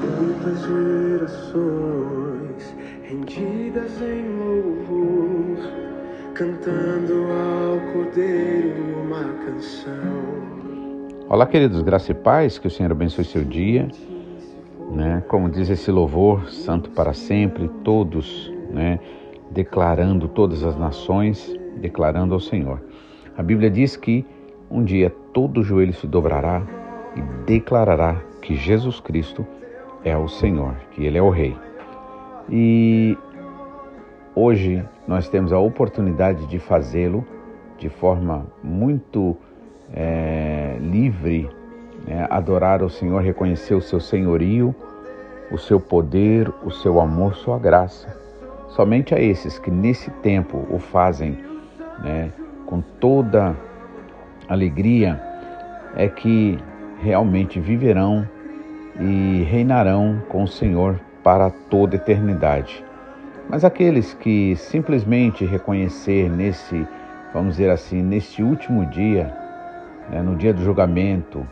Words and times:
Tantas 0.00 0.60
gerações 0.60 2.76
rendidas 3.02 4.00
em 4.00 4.28
louvor, 4.38 5.58
cantando 6.34 7.26
ao 7.32 7.80
Cordeiro 7.92 9.02
uma 9.02 9.24
canção. 9.44 10.38
Olá, 11.28 11.44
queridos, 11.46 11.82
graça 11.82 12.12
e 12.12 12.14
paz, 12.14 12.58
que 12.58 12.68
o 12.68 12.70
Senhor 12.70 12.92
abençoe 12.92 13.24
seu 13.24 13.42
dia. 13.42 13.88
Né? 14.92 15.20
Como 15.26 15.50
diz 15.50 15.68
esse 15.68 15.90
louvor, 15.90 16.48
santo 16.48 16.90
para 16.90 17.12
sempre, 17.12 17.68
todos, 17.82 18.54
né? 18.70 19.00
declarando 19.50 20.28
todas 20.28 20.62
as 20.62 20.78
nações, 20.78 21.52
declarando 21.76 22.34
ao 22.34 22.40
Senhor. 22.40 22.80
A 23.36 23.42
Bíblia 23.42 23.68
diz 23.68 23.96
que 23.96 24.24
um 24.70 24.84
dia 24.84 25.12
todo 25.32 25.62
joelho 25.62 25.92
se 25.92 26.06
dobrará 26.06 26.62
e 27.16 27.20
declarará 27.44 28.22
que 28.40 28.54
Jesus 28.54 29.00
Cristo 29.00 29.44
é 30.08 30.16
o 30.16 30.28
Senhor, 30.28 30.74
que 30.90 31.04
Ele 31.04 31.18
é 31.18 31.22
o 31.22 31.30
Rei. 31.30 31.56
E 32.50 33.16
hoje 34.34 34.84
nós 35.06 35.28
temos 35.28 35.52
a 35.52 35.58
oportunidade 35.58 36.46
de 36.46 36.58
fazê-lo 36.58 37.24
de 37.78 37.88
forma 37.88 38.46
muito 38.62 39.36
é, 39.94 40.76
livre, 40.80 41.48
né? 42.06 42.26
adorar 42.30 42.82
o 42.82 42.90
Senhor, 42.90 43.22
reconhecer 43.22 43.74
o 43.74 43.80
seu 43.80 44.00
senhorio, 44.00 44.74
o 45.50 45.58
seu 45.58 45.78
poder, 45.78 46.52
o 46.64 46.70
seu 46.70 47.00
amor, 47.00 47.34
sua 47.34 47.58
graça. 47.58 48.16
Somente 48.68 49.14
a 49.14 49.20
esses 49.20 49.58
que 49.58 49.70
nesse 49.70 50.10
tempo 50.22 50.66
o 50.70 50.78
fazem 50.78 51.38
né, 52.00 52.30
com 52.66 52.80
toda 52.80 53.56
alegria 54.48 55.20
é 55.96 56.08
que 56.08 56.58
realmente 57.00 57.58
viverão 57.60 58.28
e 58.98 59.42
reinarão 59.44 60.22
com 60.28 60.42
o 60.42 60.48
Senhor 60.48 61.00
para 61.22 61.50
toda 61.50 61.96
eternidade. 61.96 62.84
Mas 63.48 63.64
aqueles 63.64 64.12
que 64.14 64.56
simplesmente 64.56 65.44
reconhecer 65.44 66.30
nesse, 66.30 66.86
vamos 67.32 67.56
dizer 67.56 67.70
assim, 67.70 68.02
neste 68.02 68.42
último 68.42 68.84
dia, 68.86 69.32
né, 70.10 70.20
no 70.20 70.36
dia 70.36 70.52
do 70.52 70.62
julgamento, 70.62 71.46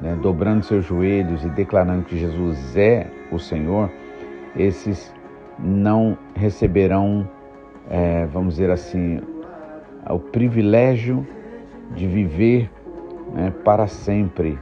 né, 0.00 0.16
dobrando 0.20 0.64
seus 0.64 0.84
joelhos 0.84 1.44
e 1.44 1.48
declarando 1.48 2.04
que 2.04 2.16
Jesus 2.16 2.76
é 2.76 3.06
o 3.30 3.38
Senhor, 3.38 3.90
esses 4.56 5.12
não 5.58 6.16
receberão, 6.34 7.28
é, 7.90 8.26
vamos 8.26 8.54
dizer 8.54 8.70
assim, 8.70 9.20
o 10.08 10.18
privilégio 10.18 11.26
de 11.94 12.06
viver 12.06 12.70
né, 13.34 13.52
para 13.64 13.86
sempre 13.86 14.58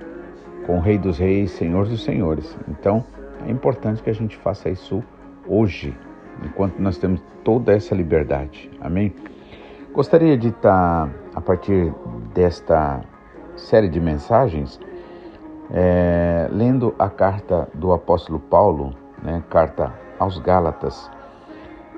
com 0.71 0.77
o 0.77 0.81
Rei 0.81 0.99
dos 0.99 1.19
Reis, 1.19 1.51
Senhor 1.51 1.85
dos 1.85 2.05
Senhores. 2.05 2.57
Então, 2.69 3.05
é 3.45 3.51
importante 3.51 4.01
que 4.01 4.09
a 4.09 4.13
gente 4.13 4.37
faça 4.37 4.69
isso 4.69 5.03
hoje, 5.45 5.93
enquanto 6.45 6.79
nós 6.79 6.97
temos 6.97 7.21
toda 7.43 7.73
essa 7.73 7.93
liberdade. 7.93 8.71
Amém? 8.81 9.13
Gostaria 9.93 10.39
de 10.39 10.51
estar, 10.51 11.11
a 11.35 11.41
partir 11.41 11.93
desta 12.33 13.01
série 13.57 13.89
de 13.89 14.01
mensagens, 14.01 14.79
é, 15.73 16.49
lendo 16.53 16.95
a 16.97 17.11
carta 17.11 17.69
do 17.75 17.93
apóstolo 17.93 18.39
Paulo, 18.39 18.95
né, 19.21 19.43
carta 19.51 19.93
aos 20.21 20.39
Gálatas. 20.39 21.11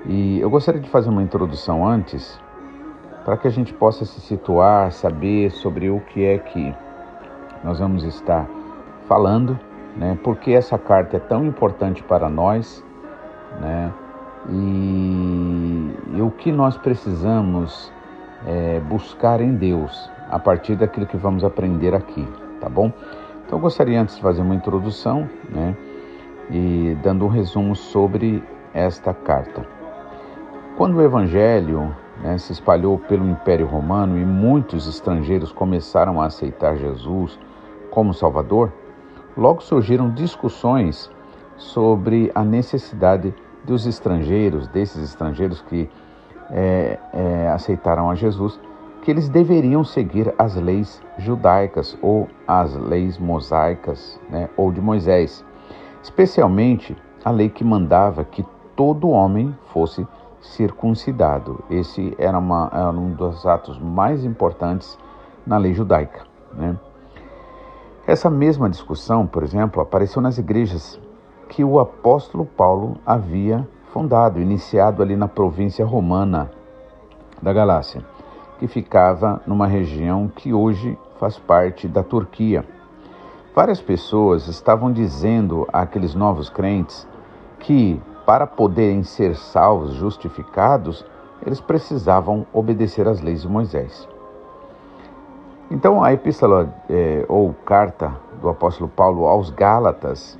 E 0.07 0.39
eu 0.39 0.49
gostaria 0.49 0.81
de 0.81 0.89
fazer 0.89 1.09
uma 1.09 1.21
introdução 1.21 1.87
antes, 1.87 2.41
para 3.23 3.37
que 3.37 3.47
a 3.47 3.51
gente 3.51 3.71
possa 3.71 4.03
se 4.03 4.19
situar, 4.19 4.91
saber 4.91 5.51
sobre 5.51 5.91
o 5.91 5.99
que 5.99 6.25
é 6.25 6.39
que 6.39 6.75
nós 7.63 7.77
vamos 7.77 8.03
estar 8.03 8.49
falando, 9.07 9.59
né? 9.95 10.17
Porque 10.23 10.51
essa 10.51 10.77
carta 10.77 11.17
é 11.17 11.19
tão 11.19 11.45
importante 11.45 12.03
para 12.03 12.29
nós, 12.29 12.83
né? 13.59 13.91
E, 14.49 15.95
e 16.15 16.21
o 16.21 16.29
que 16.31 16.51
nós 16.51 16.77
precisamos 16.77 17.91
é, 18.45 18.79
buscar 18.81 19.39
em 19.39 19.55
Deus 19.55 20.11
a 20.29 20.37
partir 20.37 20.75
daquilo 20.75 21.05
que 21.05 21.15
vamos 21.15 21.43
aprender 21.43 21.95
aqui, 21.95 22.27
tá 22.59 22.67
bom? 22.67 22.91
Então 23.45 23.57
eu 23.57 23.61
gostaria 23.61 24.01
antes 24.01 24.15
de 24.15 24.21
fazer 24.21 24.41
uma 24.41 24.55
introdução, 24.55 25.29
né? 25.49 25.75
E 26.49 26.97
dando 27.01 27.25
um 27.25 27.29
resumo 27.29 27.75
sobre 27.75 28.43
esta 28.73 29.13
carta. 29.13 29.65
Quando 30.75 30.97
o 30.97 31.01
Evangelho 31.01 31.95
né, 32.21 32.37
se 32.37 32.51
espalhou 32.51 32.97
pelo 32.97 33.29
Império 33.29 33.65
Romano 33.65 34.17
e 34.17 34.25
muitos 34.25 34.87
estrangeiros 34.87 35.51
começaram 35.51 36.21
a 36.21 36.25
aceitar 36.25 36.75
Jesus 36.75 37.39
como 37.91 38.13
Salvador, 38.13 38.71
logo 39.35 39.61
surgiram 39.61 40.09
discussões 40.09 41.09
sobre 41.57 42.31
a 42.33 42.43
necessidade 42.43 43.33
dos 43.63 43.85
estrangeiros, 43.85 44.67
desses 44.67 45.03
estrangeiros 45.03 45.61
que 45.61 45.89
é, 46.49 46.99
é, 47.13 47.47
aceitaram 47.49 48.09
a 48.09 48.15
Jesus, 48.15 48.59
que 49.01 49.11
eles 49.11 49.27
deveriam 49.29 49.83
seguir 49.83 50.33
as 50.37 50.55
leis 50.55 51.01
judaicas 51.17 51.97
ou 52.01 52.27
as 52.47 52.75
leis 52.75 53.17
mosaicas, 53.17 54.19
né, 54.29 54.49
ou 54.55 54.71
de 54.71 54.79
Moisés, 54.79 55.43
especialmente 56.01 56.95
a 57.23 57.31
lei 57.31 57.49
que 57.49 57.63
mandava 57.63 58.23
que 58.23 58.45
todo 58.75 59.09
homem 59.09 59.55
fosse 59.73 60.07
circuncidado. 60.41 61.63
Esse 61.69 62.13
era, 62.17 62.37
uma, 62.37 62.69
era 62.73 62.89
um 62.89 63.11
dos 63.11 63.45
atos 63.45 63.79
mais 63.79 64.25
importantes 64.25 64.97
na 65.45 65.57
lei 65.57 65.73
judaica. 65.73 66.23
Né? 66.53 66.77
Essa 68.05 68.29
mesma 68.29 68.69
discussão, 68.69 69.25
por 69.25 69.43
exemplo, 69.43 69.81
apareceu 69.81 70.21
nas 70.21 70.37
igrejas 70.37 70.99
que 71.47 71.63
o 71.63 71.79
apóstolo 71.79 72.45
Paulo 72.45 72.97
havia 73.05 73.65
fundado, 73.93 74.41
iniciado 74.41 75.01
ali 75.01 75.15
na 75.15 75.29
província 75.29 75.85
romana 75.85 76.51
da 77.41 77.53
Galácia, 77.53 78.03
que 78.59 78.67
ficava 78.67 79.41
numa 79.47 79.67
região 79.67 80.27
que 80.27 80.53
hoje 80.53 80.97
faz 81.17 81.39
parte 81.39 81.87
da 81.87 82.03
Turquia. 82.03 82.65
Várias 83.55 83.79
pessoas 83.79 84.49
estavam 84.49 84.91
dizendo 84.91 85.65
àqueles 85.71 86.13
novos 86.13 86.49
crentes 86.49 87.07
que 87.59 88.01
para 88.25 88.45
poderem 88.45 89.03
ser 89.03 89.33
salvos, 89.37 89.93
justificados, 89.93 91.05
eles 91.45 91.61
precisavam 91.61 92.45
obedecer 92.51 93.07
às 93.07 93.21
leis 93.21 93.43
de 93.43 93.47
Moisés. 93.47 94.09
Então, 95.73 96.03
a 96.03 96.13
epístola 96.13 96.71
é, 96.87 97.25
ou 97.27 97.51
carta 97.65 98.13
do 98.39 98.47
apóstolo 98.47 98.87
Paulo 98.87 99.25
aos 99.25 99.49
Gálatas 99.49 100.37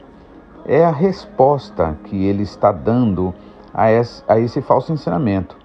é 0.64 0.86
a 0.86 0.92
resposta 0.92 1.98
que 2.04 2.24
ele 2.24 2.44
está 2.44 2.72
dando 2.72 3.34
a 3.74 3.92
esse, 3.92 4.24
a 4.28 4.40
esse 4.40 4.62
falso 4.62 4.94
ensinamento, 4.94 5.58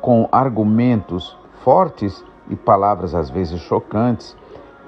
com 0.00 0.28
argumentos 0.32 1.38
fortes 1.62 2.24
e 2.50 2.56
palavras 2.56 3.14
às 3.14 3.30
vezes 3.30 3.60
chocantes. 3.60 4.36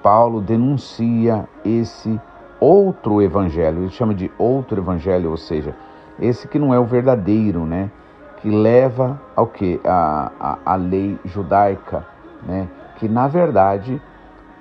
Paulo 0.02 0.40
denuncia 0.40 1.48
esse 1.64 2.20
outro 2.58 3.22
evangelho, 3.22 3.82
ele 3.82 3.90
chama 3.90 4.12
de 4.12 4.28
outro 4.36 4.80
evangelho, 4.80 5.30
ou 5.30 5.36
seja, 5.36 5.72
esse 6.18 6.48
que 6.48 6.58
não 6.58 6.74
é 6.74 6.80
o 6.80 6.84
verdadeiro, 6.84 7.64
né? 7.64 7.92
Que 8.42 8.50
leva 8.50 9.20
ao 9.36 9.46
que? 9.46 9.80
A, 9.84 10.32
a, 10.40 10.72
a 10.72 10.74
lei 10.74 11.16
judaica, 11.24 12.04
né? 12.42 12.66
Que 12.96 13.08
na 13.08 13.28
verdade 13.28 14.02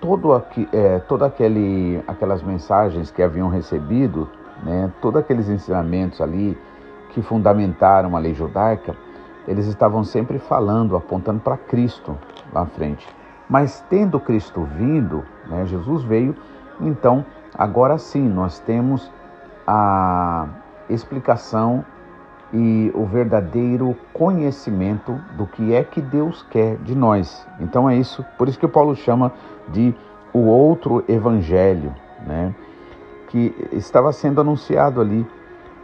todo 0.05 0.33
aqui, 0.33 0.67
é, 0.71 0.99
toda 0.99 1.25
aquele, 1.25 2.03
aquelas 2.07 2.43
mensagens 2.43 3.11
que 3.11 3.23
haviam 3.23 3.49
recebido, 3.49 4.29
né? 4.63 4.91
Todos 5.01 5.19
aqueles 5.21 5.49
ensinamentos 5.49 6.21
ali 6.21 6.57
que 7.09 7.21
fundamentaram 7.21 8.15
a 8.15 8.19
lei 8.19 8.33
judaica, 8.33 8.95
eles 9.47 9.67
estavam 9.67 10.03
sempre 10.03 10.39
falando, 10.39 10.95
apontando 10.95 11.39
para 11.39 11.57
Cristo 11.57 12.17
lá 12.53 12.61
à 12.61 12.65
frente. 12.65 13.07
Mas 13.49 13.83
tendo 13.89 14.19
Cristo 14.19 14.63
vindo, 14.77 15.23
né, 15.47 15.65
Jesus 15.65 16.03
veio, 16.03 16.35
então 16.81 17.25
agora 17.57 17.97
sim 17.97 18.27
nós 18.27 18.59
temos 18.59 19.11
a, 19.67 20.47
explicação 20.89 21.83
e 22.55 22.89
o 22.95 23.05
verdadeiro 23.05 23.95
conhecimento 24.13 25.19
do 25.37 25.45
que 25.45 25.73
é 25.73 25.83
que 25.83 26.01
Deus 26.01 26.41
quer 26.49 26.77
de 26.77 26.95
nós. 26.95 27.45
Então 27.59 27.89
é 27.89 27.97
isso, 27.97 28.25
por 28.37 28.47
isso 28.47 28.57
que 28.57 28.65
o 28.65 28.69
Paulo 28.69 28.95
chama 28.95 29.33
de 29.67 29.93
o 30.33 30.39
outro 30.39 31.03
evangelho, 31.09 31.93
né? 32.25 32.55
Que 33.27 33.53
estava 33.73 34.13
sendo 34.13 34.39
anunciado 34.39 35.01
ali 35.01 35.27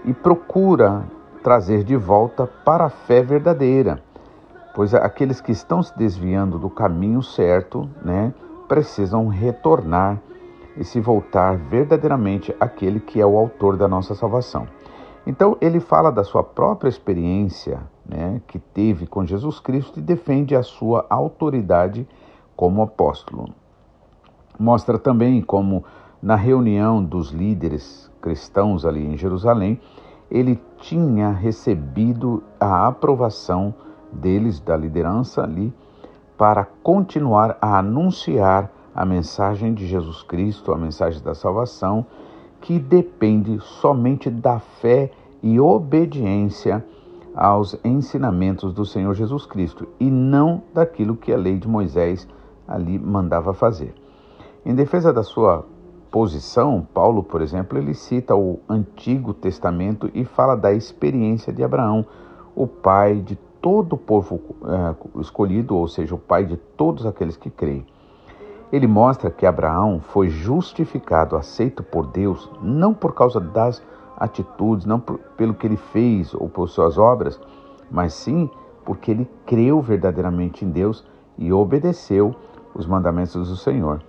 e 0.05 0.13
procura 0.13 1.03
trazer 1.43 1.83
de 1.83 1.97
volta 1.97 2.47
para 2.47 2.85
a 2.85 2.89
fé 2.89 3.21
verdadeira, 3.21 4.01
pois 4.73 4.93
aqueles 4.93 5.41
que 5.41 5.51
estão 5.51 5.83
se 5.83 5.97
desviando 5.97 6.57
do 6.57 6.69
caminho 6.69 7.21
certo, 7.21 7.89
né, 8.03 8.33
precisam 8.67 9.27
retornar 9.27 10.19
e 10.77 10.85
se 10.85 11.01
voltar 11.01 11.57
verdadeiramente 11.57 12.55
àquele 12.59 12.99
que 12.99 13.19
é 13.19 13.25
o 13.25 13.37
autor 13.37 13.75
da 13.75 13.87
nossa 13.87 14.15
salvação. 14.15 14.67
Então 15.25 15.57
ele 15.61 15.79
fala 15.79 16.11
da 16.11 16.23
sua 16.23 16.43
própria 16.43 16.89
experiência 16.89 17.81
né, 18.05 18.41
que 18.47 18.59
teve 18.59 19.05
com 19.05 19.25
Jesus 19.25 19.59
Cristo 19.59 19.99
e 19.99 20.01
defende 20.01 20.55
a 20.55 20.63
sua 20.63 21.05
autoridade 21.09 22.07
como 22.55 22.81
apóstolo. 22.81 23.49
Mostra 24.59 24.97
também 24.97 25.41
como 25.41 25.83
na 26.21 26.35
reunião 26.35 27.03
dos 27.03 27.31
líderes 27.31 28.11
cristãos 28.21 28.85
ali 28.85 29.05
em 29.05 29.17
Jerusalém, 29.17 29.79
ele 30.29 30.61
tinha 30.77 31.31
recebido 31.31 32.43
a 32.59 32.87
aprovação 32.87 33.73
deles, 34.11 34.59
da 34.59 34.77
liderança 34.77 35.43
ali, 35.43 35.73
para 36.37 36.63
continuar 36.63 37.57
a 37.61 37.79
anunciar 37.79 38.71
a 38.93 39.05
mensagem 39.05 39.73
de 39.73 39.85
Jesus 39.85 40.23
Cristo, 40.23 40.73
a 40.73 40.77
mensagem 40.77 41.21
da 41.21 41.33
salvação, 41.33 42.05
que 42.61 42.79
depende 42.79 43.59
somente 43.59 44.29
da 44.29 44.59
fé 44.59 45.11
e 45.41 45.59
obediência 45.59 46.85
aos 47.35 47.77
ensinamentos 47.83 48.73
do 48.73 48.85
Senhor 48.85 49.13
Jesus 49.15 49.45
Cristo 49.45 49.87
e 49.99 50.09
não 50.09 50.61
daquilo 50.73 51.15
que 51.15 51.33
a 51.33 51.37
lei 51.37 51.57
de 51.57 51.67
Moisés 51.67 52.27
ali 52.67 52.99
mandava 52.99 53.53
fazer. 53.53 53.93
Em 54.65 54.75
defesa 54.75 55.11
da 55.11 55.23
sua 55.23 55.65
posição, 56.11 56.85
Paulo, 56.93 57.23
por 57.23 57.41
exemplo, 57.41 57.77
ele 57.77 57.93
cita 57.93 58.35
o 58.35 58.59
Antigo 58.69 59.33
Testamento 59.33 60.09
e 60.13 60.23
fala 60.23 60.55
da 60.55 60.71
experiência 60.73 61.51
de 61.51 61.63
Abraão, 61.63 62.05
o 62.53 62.67
pai 62.67 63.15
de 63.15 63.37
todo 63.61 63.93
o 63.93 63.97
povo 63.97 64.41
é, 64.65 65.19
escolhido, 65.19 65.75
ou 65.75 65.87
seja, 65.87 66.13
o 66.13 66.19
pai 66.19 66.45
de 66.45 66.57
todos 66.57 67.05
aqueles 67.05 67.37
que 67.37 67.49
creem. 67.49 67.85
Ele 68.71 68.87
mostra 68.87 69.29
que 69.29 69.45
Abraão 69.45 69.99
foi 69.99 70.29
justificado, 70.29 71.35
aceito 71.35 71.83
por 71.83 72.07
Deus, 72.07 72.49
não 72.61 72.93
por 72.93 73.13
causa 73.13 73.39
das 73.39 73.83
atitudes, 74.17 74.85
não 74.85 74.99
por, 74.99 75.17
pelo 75.35 75.53
que 75.53 75.67
ele 75.67 75.75
fez 75.75 76.33
ou 76.33 76.47
por 76.47 76.69
suas 76.69 76.97
obras, 76.97 77.39
mas 77.89 78.13
sim 78.13 78.49
porque 78.85 79.11
ele 79.11 79.29
creu 79.45 79.81
verdadeiramente 79.81 80.63
em 80.63 80.69
Deus 80.69 81.05
e 81.37 81.51
obedeceu 81.51 82.33
os 82.73 82.85
mandamentos 82.85 83.49
do 83.49 83.55
Senhor. 83.57 84.01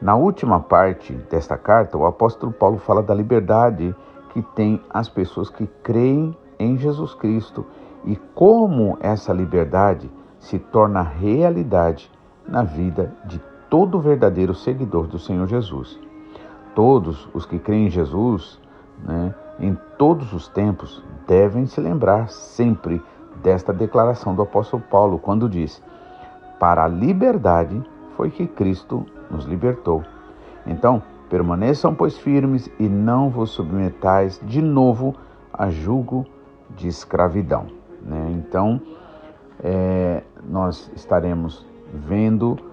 Na 0.00 0.16
última 0.16 0.58
parte 0.58 1.12
desta 1.30 1.56
carta, 1.56 1.96
o 1.96 2.04
apóstolo 2.04 2.52
Paulo 2.52 2.78
fala 2.78 3.02
da 3.02 3.14
liberdade 3.14 3.94
que 4.30 4.42
tem 4.42 4.82
as 4.90 5.08
pessoas 5.08 5.48
que 5.48 5.66
creem 5.82 6.36
em 6.58 6.76
Jesus 6.76 7.14
Cristo 7.14 7.64
e 8.04 8.16
como 8.34 8.98
essa 9.00 9.32
liberdade 9.32 10.10
se 10.40 10.58
torna 10.58 11.02
realidade 11.02 12.10
na 12.48 12.64
vida 12.64 13.14
de 13.24 13.40
todo 13.72 13.98
verdadeiro 13.98 14.54
seguidor 14.54 15.06
do 15.06 15.18
Senhor 15.18 15.46
Jesus. 15.46 15.98
Todos 16.74 17.26
os 17.32 17.46
que 17.46 17.58
creem 17.58 17.86
em 17.86 17.90
Jesus, 17.90 18.60
né, 19.02 19.34
em 19.58 19.74
todos 19.96 20.34
os 20.34 20.46
tempos, 20.46 21.02
devem 21.26 21.64
se 21.64 21.80
lembrar 21.80 22.28
sempre 22.28 23.00
desta 23.42 23.72
declaração 23.72 24.34
do 24.34 24.42
apóstolo 24.42 24.82
Paulo, 24.90 25.18
quando 25.18 25.48
diz: 25.48 25.82
Para 26.60 26.84
a 26.84 26.88
liberdade 26.88 27.82
foi 28.14 28.30
que 28.30 28.46
Cristo 28.46 29.06
nos 29.30 29.46
libertou. 29.46 30.04
Então, 30.66 31.02
permaneçam, 31.30 31.94
pois, 31.94 32.18
firmes 32.18 32.70
e 32.78 32.86
não 32.90 33.30
vos 33.30 33.52
submetais 33.52 34.38
de 34.44 34.60
novo 34.60 35.14
a 35.50 35.70
julgo 35.70 36.26
de 36.76 36.88
escravidão. 36.88 37.68
Né? 38.02 38.32
Então, 38.32 38.78
é, 39.64 40.22
nós 40.46 40.92
estaremos 40.94 41.66
vendo 41.90 42.71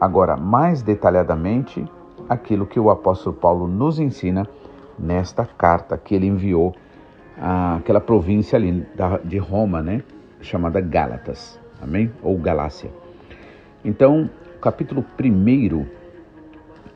agora 0.00 0.36
mais 0.36 0.82
detalhadamente 0.82 1.84
aquilo 2.28 2.66
que 2.66 2.80
o 2.80 2.90
apóstolo 2.90 3.36
Paulo 3.36 3.66
nos 3.66 3.98
ensina 3.98 4.46
nesta 4.98 5.44
carta 5.44 5.98
que 5.98 6.14
ele 6.14 6.26
enviou 6.26 6.74
àquela 7.38 8.00
província 8.00 8.56
ali 8.56 8.86
de 9.24 9.38
Roma, 9.38 9.82
né? 9.82 10.02
chamada 10.40 10.80
Gálatas, 10.80 11.60
amém? 11.80 12.10
Ou 12.22 12.38
Galácia. 12.38 12.90
Então, 13.84 14.28
capítulo 14.60 15.04
1, 15.18 15.86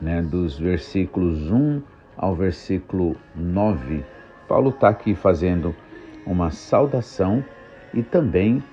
né, 0.01 0.21
dos 0.21 0.57
versículos 0.57 1.51
1 1.51 1.81
ao 2.17 2.35
versículo 2.35 3.15
9, 3.35 4.03
Paulo 4.47 4.69
está 4.69 4.89
aqui 4.89 5.15
fazendo 5.15 5.75
uma 6.25 6.51
saudação 6.51 7.43
e 7.93 8.01
também 8.01 8.63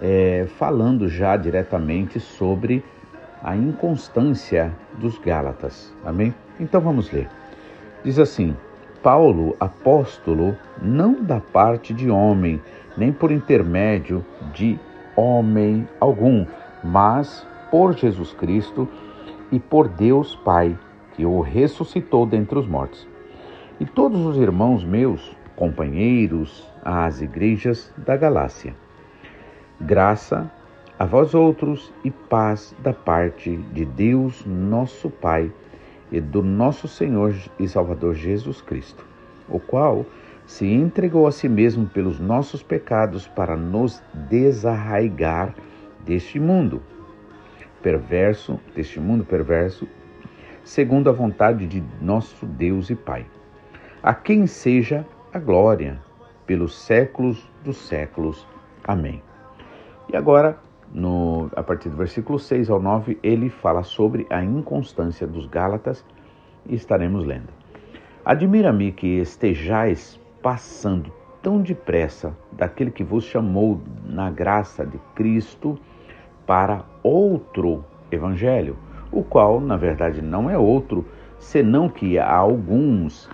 é, 0.00 0.46
falando 0.56 1.08
já 1.08 1.36
diretamente 1.36 2.20
sobre 2.20 2.84
a 3.42 3.56
inconstância 3.56 4.72
dos 4.98 5.18
Gálatas. 5.18 5.94
Amém? 6.04 6.34
Então 6.58 6.80
vamos 6.80 7.10
ler. 7.12 7.28
Diz 8.04 8.18
assim: 8.18 8.56
Paulo, 9.02 9.56
apóstolo, 9.60 10.56
não 10.80 11.22
da 11.22 11.40
parte 11.40 11.94
de 11.94 12.10
homem, 12.10 12.60
nem 12.96 13.12
por 13.12 13.30
intermédio 13.30 14.24
de 14.52 14.78
homem 15.16 15.88
algum, 16.00 16.46
mas 16.82 17.46
por 17.70 17.94
Jesus 17.96 18.32
Cristo 18.32 18.88
e 19.50 19.58
por 19.58 19.88
Deus 19.88 20.34
Pai, 20.36 20.78
que 21.14 21.24
o 21.24 21.40
ressuscitou 21.40 22.26
dentre 22.26 22.58
os 22.58 22.66
mortos. 22.66 23.06
E 23.80 23.86
todos 23.86 24.24
os 24.26 24.36
irmãos 24.36 24.84
meus, 24.84 25.36
companheiros, 25.54 26.68
às 26.84 27.20
igrejas 27.20 27.92
da 27.96 28.16
Galácia. 28.16 28.74
Graça 29.80 30.50
a 30.98 31.04
vós 31.04 31.32
outros 31.32 31.92
e 32.02 32.10
paz 32.10 32.74
da 32.80 32.92
parte 32.92 33.56
de 33.72 33.84
Deus, 33.84 34.44
nosso 34.44 35.08
Pai, 35.08 35.52
e 36.10 36.20
do 36.20 36.42
nosso 36.42 36.88
Senhor 36.88 37.34
e 37.58 37.68
Salvador 37.68 38.14
Jesus 38.14 38.60
Cristo, 38.60 39.06
o 39.48 39.60
qual 39.60 40.04
se 40.46 40.66
entregou 40.66 41.26
a 41.26 41.32
si 41.32 41.48
mesmo 41.48 41.86
pelos 41.86 42.18
nossos 42.18 42.62
pecados 42.62 43.28
para 43.28 43.56
nos 43.56 44.02
desarraigar 44.28 45.54
deste 46.04 46.40
mundo 46.40 46.82
perverso, 47.82 48.58
deste 48.74 48.98
mundo 48.98 49.24
perverso, 49.24 49.86
segundo 50.64 51.08
a 51.08 51.12
vontade 51.12 51.66
de 51.66 51.82
nosso 52.00 52.44
Deus 52.44 52.90
e 52.90 52.96
Pai. 52.96 53.24
A 54.02 54.14
quem 54.14 54.46
seja 54.46 55.06
a 55.32 55.38
glória 55.38 56.00
pelos 56.44 56.76
séculos 56.76 57.48
dos 57.62 57.76
séculos. 57.76 58.46
Amém. 58.82 59.22
E 60.10 60.16
agora, 60.16 60.58
no, 60.92 61.50
a 61.54 61.62
partir 61.62 61.88
do 61.88 61.96
versículo 61.96 62.38
6 62.38 62.70
ao 62.70 62.80
9, 62.80 63.18
ele 63.22 63.50
fala 63.50 63.82
sobre 63.82 64.26
a 64.30 64.42
inconstância 64.42 65.26
dos 65.26 65.46
Gálatas 65.46 66.04
e 66.66 66.74
estaremos 66.74 67.24
lendo. 67.24 67.48
Admira-me 68.24 68.92
que 68.92 69.18
estejais 69.18 70.20
passando 70.42 71.12
tão 71.42 71.60
depressa 71.60 72.36
daquele 72.52 72.90
que 72.90 73.04
vos 73.04 73.24
chamou 73.24 73.80
na 74.04 74.30
graça 74.30 74.84
de 74.84 74.98
Cristo 75.14 75.78
para 76.46 76.84
outro 77.02 77.84
evangelho, 78.10 78.76
o 79.10 79.22
qual, 79.22 79.60
na 79.60 79.76
verdade, 79.76 80.20
não 80.22 80.50
é 80.50 80.58
outro, 80.58 81.06
senão 81.38 81.88
que 81.88 82.18
há 82.18 82.34
alguns 82.34 83.28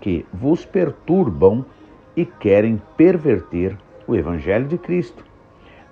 que 0.00 0.24
vos 0.32 0.64
perturbam 0.64 1.64
e 2.16 2.24
querem 2.24 2.80
perverter 2.96 3.76
o 4.06 4.16
evangelho 4.16 4.66
de 4.66 4.78
Cristo. 4.78 5.24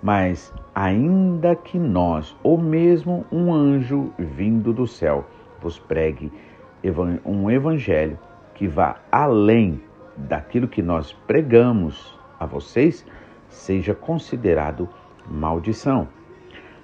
Mas, 0.02 0.52
ainda 0.80 1.56
que 1.56 1.76
nós, 1.76 2.36
ou 2.40 2.56
mesmo 2.56 3.26
um 3.32 3.52
anjo 3.52 4.12
vindo 4.16 4.72
do 4.72 4.86
céu, 4.86 5.26
vos 5.60 5.76
pregue 5.76 6.30
um 7.24 7.50
evangelho 7.50 8.16
que 8.54 8.68
vá 8.68 9.00
além 9.10 9.82
daquilo 10.16 10.68
que 10.68 10.80
nós 10.80 11.12
pregamos 11.26 12.16
a 12.38 12.46
vocês, 12.46 13.04
seja 13.48 13.92
considerado 13.92 14.88
maldição. 15.28 16.06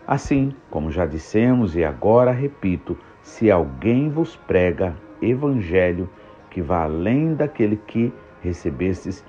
Assim, 0.09 0.53
como 0.73 0.91
já 0.91 1.07
dissemos 1.07 1.77
e 1.77 1.85
agora 1.85 2.33
repito, 2.33 2.99
se 3.23 3.49
alguém 3.49 4.11
vos 4.11 4.35
prega 4.35 4.97
evangelho 5.23 6.11
que 6.51 6.61
vá 6.61 6.83
além 6.83 7.35
daquele 7.35 7.77
que 7.77 8.13
recebestes, 8.43 9.25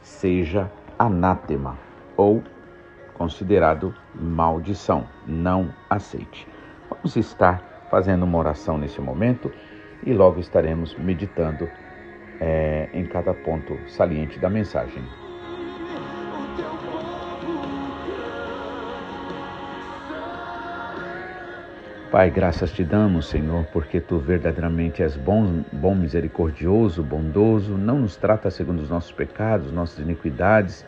seja 0.00 0.70
anátema 0.96 1.76
ou 2.16 2.44
considerado 3.14 3.94
maldição. 4.14 5.06
Não 5.26 5.72
aceite. 5.88 6.46
Vamos 6.90 7.16
estar 7.16 7.86
fazendo 7.90 8.24
uma 8.24 8.38
oração 8.38 8.76
nesse 8.76 9.00
momento 9.00 9.50
e 10.04 10.12
logo 10.12 10.40
estaremos 10.40 10.94
meditando 10.96 11.68
é, 12.40 12.88
em 12.92 13.06
cada 13.06 13.32
ponto 13.32 13.78
saliente 13.88 14.38
da 14.38 14.50
mensagem. 14.50 15.02
Pai, 22.14 22.30
graças 22.30 22.70
te 22.70 22.84
damos, 22.84 23.26
Senhor, 23.26 23.64
porque 23.72 24.00
tu 24.00 24.20
verdadeiramente 24.20 25.02
és 25.02 25.16
bom, 25.16 25.64
bom, 25.72 25.96
misericordioso, 25.96 27.02
bondoso, 27.02 27.76
não 27.76 27.98
nos 27.98 28.14
trata 28.14 28.52
segundo 28.52 28.80
os 28.80 28.88
nossos 28.88 29.10
pecados, 29.10 29.72
nossas 29.72 29.98
iniquidades, 29.98 30.86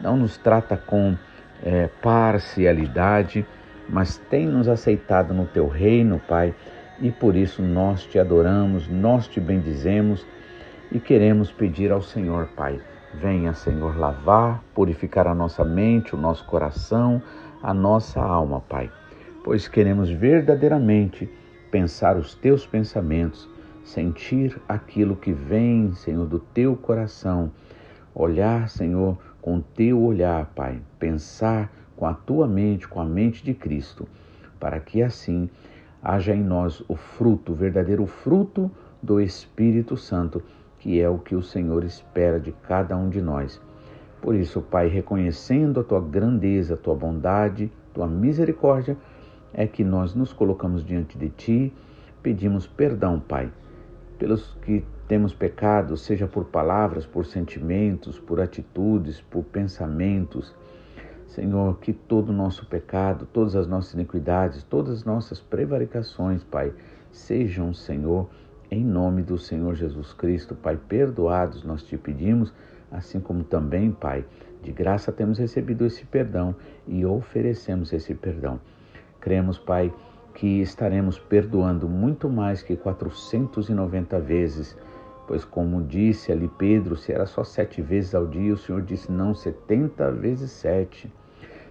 não 0.00 0.16
nos 0.16 0.38
trata 0.38 0.74
com 0.74 1.18
é, 1.64 1.88
parcialidade, 2.00 3.44
mas 3.88 4.18
tem 4.30 4.46
nos 4.46 4.68
aceitado 4.68 5.34
no 5.34 5.46
teu 5.46 5.66
reino, 5.66 6.20
Pai, 6.28 6.54
e 7.00 7.10
por 7.10 7.34
isso 7.34 7.60
nós 7.62 8.04
te 8.04 8.18
adoramos, 8.18 8.86
nós 8.88 9.26
te 9.26 9.40
bendizemos 9.40 10.24
e 10.92 11.00
queremos 11.00 11.50
pedir 11.50 11.90
ao 11.90 12.02
Senhor, 12.02 12.48
Pai, 12.54 12.78
venha, 13.14 13.52
Senhor, 13.54 13.98
lavar, 13.98 14.62
purificar 14.74 15.26
a 15.26 15.34
nossa 15.34 15.64
mente, 15.64 16.14
o 16.14 16.18
nosso 16.18 16.44
coração, 16.44 17.20
a 17.60 17.74
nossa 17.74 18.20
alma, 18.20 18.60
Pai 18.60 18.90
pois 19.44 19.68
queremos 19.68 20.08
verdadeiramente 20.08 21.30
pensar 21.70 22.16
os 22.16 22.34
teus 22.34 22.66
pensamentos, 22.66 23.48
sentir 23.84 24.58
aquilo 24.66 25.14
que 25.14 25.32
vem, 25.32 25.92
Senhor, 25.92 26.26
do 26.26 26.40
teu 26.40 26.74
coração. 26.74 27.52
Olhar, 28.14 28.70
Senhor, 28.70 29.18
com 29.44 29.60
teu 29.60 30.00
olhar, 30.00 30.46
Pai. 30.54 30.80
Pensar 30.98 31.70
com 31.94 32.06
a 32.06 32.14
tua 32.14 32.48
mente, 32.48 32.88
com 32.88 32.98
a 32.98 33.04
mente 33.04 33.44
de 33.44 33.52
Cristo, 33.52 34.08
para 34.58 34.80
que 34.80 35.02
assim 35.02 35.50
haja 36.02 36.34
em 36.34 36.42
nós 36.42 36.82
o 36.88 36.96
fruto, 36.96 37.52
o 37.52 37.54
verdadeiro 37.54 38.06
fruto 38.06 38.70
do 39.02 39.20
Espírito 39.20 39.98
Santo, 39.98 40.42
que 40.78 40.98
é 40.98 41.10
o 41.10 41.18
que 41.18 41.34
o 41.34 41.42
Senhor 41.42 41.84
espera 41.84 42.40
de 42.40 42.52
cada 42.52 42.96
um 42.96 43.10
de 43.10 43.20
nós. 43.20 43.60
Por 44.22 44.34
isso, 44.34 44.62
Pai, 44.62 44.88
reconhecendo 44.88 45.80
a 45.80 45.84
tua 45.84 46.00
grandeza, 46.00 46.72
a 46.72 46.78
tua 46.78 46.94
bondade, 46.94 47.70
tua 47.92 48.06
misericórdia, 48.06 48.96
é 49.52 49.66
que 49.66 49.84
nós 49.84 50.14
nos 50.14 50.32
colocamos 50.32 50.82
diante 50.82 51.18
de 51.18 51.28
ti, 51.28 51.70
pedimos 52.22 52.66
perdão, 52.66 53.20
Pai, 53.20 53.50
pelos 54.18 54.56
que 54.62 54.84
temos 55.06 55.34
pecado, 55.34 55.96
seja 55.96 56.26
por 56.26 56.46
palavras, 56.46 57.04
por 57.06 57.26
sentimentos, 57.26 58.18
por 58.18 58.40
atitudes, 58.40 59.20
por 59.20 59.44
pensamentos. 59.44 60.54
Senhor, 61.26 61.78
que 61.78 61.92
todo 61.92 62.30
o 62.30 62.32
nosso 62.32 62.66
pecado, 62.66 63.26
todas 63.32 63.56
as 63.56 63.66
nossas 63.66 63.94
iniquidades, 63.94 64.62
todas 64.62 64.98
as 64.98 65.04
nossas 65.04 65.40
prevaricações, 65.40 66.44
Pai, 66.44 66.72
sejam, 67.10 67.74
Senhor, 67.74 68.28
em 68.70 68.84
nome 68.84 69.22
do 69.22 69.36
Senhor 69.36 69.74
Jesus 69.74 70.12
Cristo, 70.12 70.54
Pai, 70.54 70.76
perdoados, 70.76 71.64
nós 71.64 71.82
te 71.82 71.96
pedimos 71.96 72.52
assim 72.94 73.18
como 73.20 73.42
também, 73.42 73.90
Pai, 73.90 74.24
de 74.62 74.72
graça 74.72 75.12
temos 75.12 75.38
recebido 75.38 75.84
esse 75.84 76.06
perdão 76.06 76.54
e 76.86 77.04
oferecemos 77.04 77.92
esse 77.92 78.14
perdão. 78.14 78.60
Cremos, 79.20 79.58
Pai, 79.58 79.92
que 80.34 80.60
estaremos 80.60 81.18
perdoando 81.18 81.88
muito 81.88 82.28
mais 82.28 82.62
que 82.62 82.76
490 82.76 84.18
vezes, 84.20 84.76
pois, 85.26 85.44
como 85.44 85.82
disse 85.82 86.32
ali 86.32 86.48
Pedro, 86.58 86.96
se 86.96 87.12
era 87.12 87.24
só 87.24 87.44
sete 87.44 87.80
vezes 87.80 88.14
ao 88.14 88.26
dia, 88.26 88.52
o 88.52 88.58
Senhor 88.58 88.82
disse 88.82 89.10
não, 89.10 89.34
70 89.34 90.10
vezes 90.12 90.50
sete. 90.50 91.10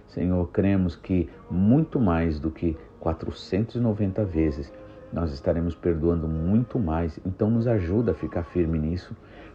Senhor, 0.08 0.48
cremos 0.50 0.96
que 0.96 1.28
muito 1.50 2.00
mais 2.00 2.40
do 2.40 2.50
que 2.50 2.76
490 3.00 4.24
vezes 4.24 4.72
nós 5.12 5.32
estaremos 5.32 5.74
perdoando 5.74 6.26
muito 6.26 6.78
mais. 6.78 7.20
Então, 7.24 7.50
nos 7.50 7.66
ajuda 7.66 8.12
a 8.12 8.14
ficar 8.14 8.44
firme 8.44 8.78
nisso 8.78 9.14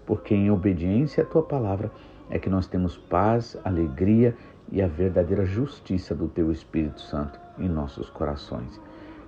porque 0.10 0.34
em 0.34 0.50
obediência 0.50 1.22
à 1.24 1.26
tua 1.26 1.44
palavra 1.44 1.92
é 2.32 2.40
que 2.40 2.50
nós 2.50 2.66
temos 2.66 2.98
paz, 2.98 3.56
alegria 3.64 4.36
e 4.72 4.82
a 4.82 4.88
verdadeira 4.88 5.46
justiça 5.46 6.16
do 6.16 6.28
teu 6.28 6.52
Espírito 6.52 7.00
Santo 7.00 7.40
em 7.60 7.70
nossos 7.70 8.10
corações. 8.10 8.82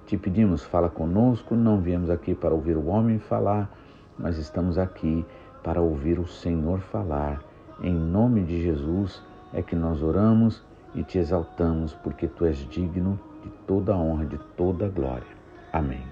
Te 0.05 0.17
pedimos, 0.17 0.63
fala 0.63 0.89
conosco, 0.89 1.55
não 1.55 1.79
viemos 1.79 2.10
aqui 2.10 2.36
para 2.36 2.53
ouvir 2.53 2.75
o 2.75 2.88
homem 2.88 3.20
falar, 3.20 3.72
mas 4.17 4.38
estamos 4.38 4.77
aqui 4.77 5.25
para 5.63 5.81
ouvir 5.81 6.20
o 6.20 6.27
Senhor 6.27 6.79
falar. 6.79 7.41
Em 7.81 7.93
nome 7.93 8.43
de 8.43 8.62
Jesus 8.62 9.24
é 9.53 9.62
que 9.62 9.75
nós 9.75 10.03
oramos 10.03 10.63
e 10.93 11.03
te 11.03 11.17
exaltamos, 11.17 11.93
porque 12.03 12.27
tu 12.27 12.46
és 12.46 12.58
digno 12.70 13.20
de 13.43 13.50
toda 13.65 13.93
a 13.93 13.98
honra, 13.98 14.25
de 14.25 14.38
toda 14.58 14.86
a 14.86 14.89
glória. 14.89 15.24
Amém. 15.72 16.03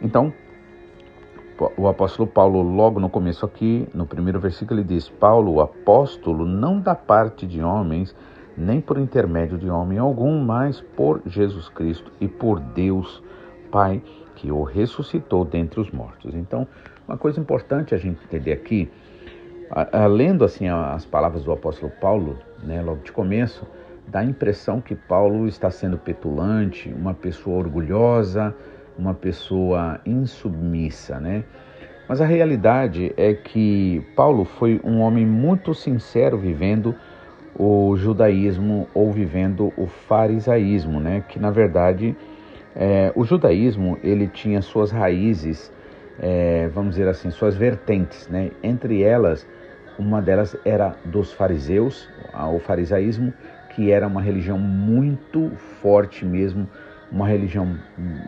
Então, 0.00 0.32
o 1.76 1.86
apóstolo 1.86 2.26
Paulo, 2.26 2.62
logo 2.62 2.98
no 2.98 3.08
começo 3.08 3.44
aqui, 3.44 3.86
no 3.94 4.06
primeiro 4.06 4.40
versículo, 4.40 4.80
ele 4.80 4.88
diz: 4.88 5.08
Paulo, 5.08 5.52
o 5.52 5.60
apóstolo, 5.60 6.44
não 6.44 6.80
da 6.80 6.94
parte 6.94 7.46
de 7.46 7.62
homens, 7.62 8.14
nem 8.56 8.80
por 8.80 8.98
intermédio 8.98 9.58
de 9.58 9.68
homem 9.68 9.98
algum, 9.98 10.40
mas 10.40 10.80
por 10.80 11.22
Jesus 11.26 11.68
Cristo 11.68 12.12
e 12.20 12.28
por 12.28 12.60
Deus 12.60 13.22
Pai, 13.70 14.02
que 14.36 14.50
o 14.50 14.62
ressuscitou 14.62 15.44
dentre 15.44 15.80
os 15.80 15.90
mortos. 15.90 16.34
Então, 16.34 16.66
uma 17.06 17.16
coisa 17.16 17.40
importante 17.40 17.94
a 17.94 17.98
gente 17.98 18.22
entender 18.24 18.52
aqui, 18.52 18.90
lendo 20.10 20.44
assim 20.44 20.68
as 20.68 21.04
palavras 21.04 21.44
do 21.44 21.52
apóstolo 21.52 21.92
Paulo, 22.00 22.38
né, 22.62 22.82
logo 22.82 23.02
de 23.02 23.12
começo, 23.12 23.66
dá 24.08 24.20
a 24.20 24.24
impressão 24.24 24.80
que 24.80 24.94
Paulo 24.94 25.46
está 25.46 25.70
sendo 25.70 25.96
petulante, 25.96 26.92
uma 26.92 27.14
pessoa 27.14 27.58
orgulhosa, 27.58 28.54
uma 28.98 29.14
pessoa 29.14 30.00
insubmissa, 30.04 31.18
né? 31.18 31.44
Mas 32.08 32.20
a 32.20 32.26
realidade 32.26 33.14
é 33.16 33.32
que 33.32 34.04
Paulo 34.14 34.44
foi 34.44 34.80
um 34.84 35.00
homem 35.00 35.24
muito 35.24 35.72
sincero 35.72 36.36
vivendo 36.36 36.94
o 37.56 37.96
judaísmo 37.96 38.88
ou 38.94 39.12
vivendo 39.12 39.72
o 39.76 39.86
farisaísmo, 39.86 41.00
né? 41.00 41.24
Que 41.28 41.38
na 41.38 41.50
verdade 41.50 42.16
é, 42.74 43.12
o 43.14 43.24
judaísmo 43.24 43.98
ele 44.02 44.28
tinha 44.28 44.62
suas 44.62 44.90
raízes, 44.90 45.72
é, 46.20 46.68
vamos 46.68 46.90
dizer 46.90 47.08
assim, 47.08 47.30
suas 47.30 47.54
vertentes, 47.54 48.28
né? 48.28 48.50
Entre 48.62 49.02
elas, 49.02 49.46
uma 49.98 50.22
delas 50.22 50.56
era 50.64 50.96
dos 51.04 51.32
fariseus, 51.32 52.08
o 52.54 52.58
farisaísmo, 52.58 53.32
que 53.70 53.90
era 53.90 54.06
uma 54.06 54.22
religião 54.22 54.58
muito 54.58 55.50
forte 55.80 56.24
mesmo 56.24 56.68
uma 57.12 57.28
religião 57.28 57.78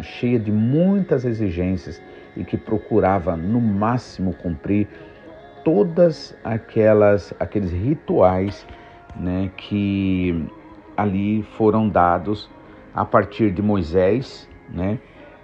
cheia 0.03 0.39
de 0.39 0.53
muitas 0.53 1.25
exigências 1.25 2.01
e 2.37 2.45
que 2.45 2.59
procurava 2.59 3.35
no 3.35 3.61
máximo 3.61 4.35
cumprir 4.35 4.87
todas 5.65 6.37
aquelas 6.45 7.33
aqueles 7.41 7.73
rituais 7.73 8.67
né, 9.17 9.51
que 9.57 10.47
ali 10.97 11.43
foram 11.57 11.89
dados 11.89 12.51
a 12.95 13.05
partir 13.05 13.51
de 13.53 13.63
Moisés, 13.63 14.49
né, 14.69 14.99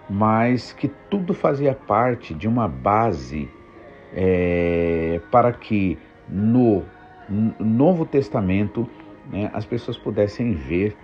mas 0.09 0.73
que 0.73 0.89
tudo 1.09 1.35
fazia 1.35 1.75
parte 1.75 2.35
de 2.35 2.49
uma 2.49 2.67
base 2.67 3.49
é, 4.13 5.21
para 5.31 5.53
que 5.53 5.99
no 6.29 6.85
Novo 7.59 8.05
Testamento 8.05 8.89
né, 9.31 9.51
as 9.53 9.65
pessoas 9.65 9.97
pudessem 9.97 10.53
ver 10.53 10.97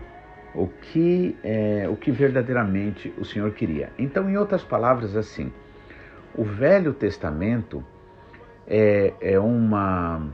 o 0.54 0.66
que, 0.66 1.36
é, 1.44 1.86
o 1.88 1.96
que 1.96 2.10
verdadeiramente 2.10 3.12
o 3.18 3.24
Senhor 3.24 3.52
queria. 3.52 3.92
Então, 3.98 4.28
em 4.28 4.36
outras 4.36 4.64
palavras, 4.64 5.14
assim, 5.14 5.52
o 6.34 6.42
Velho 6.42 6.92
Testamento 6.92 7.84
é, 8.66 9.12
é, 9.20 9.38
uma, 9.38 10.26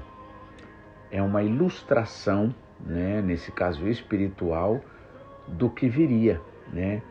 é 1.13 1.21
uma 1.23 1.43
ilustração, 1.43 2.55
né, 2.81 3.21
nesse 3.21 3.53
caso 3.53 3.87
espiritual, 3.87 4.81
do 5.47 5.69
que 5.69 5.87
viria. 5.89 6.41
Né? 6.73 7.03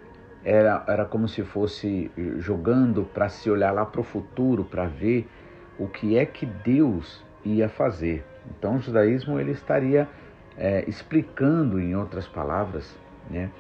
Era, 0.44 0.84
era 0.88 1.06
como 1.06 1.28
se 1.28 1.44
fosse 1.44 2.12
jogando 2.40 3.04
para 3.04 3.30
se 3.30 3.50
olhar 3.50 3.72
lá 3.72 3.86
para 3.86 4.02
o 4.02 4.04
futuro, 4.04 4.66
para 4.66 4.88
ver 4.88 5.30
o 5.78 5.88
que 5.88 6.18
é 6.18 6.26
que 6.26 6.48
Deus 6.48 7.24
ia 7.46 7.70
fazer. 7.70 8.26
Então, 8.50 8.78
o 8.78 8.80
judaísmo 8.80 9.40
ele 9.40 9.52
estaria 9.52 10.10
é, 10.58 10.84
explicando, 10.90 11.80
em 11.80 11.96
outras 11.96 12.28
palavras, 12.28 12.98
né, 13.30 13.52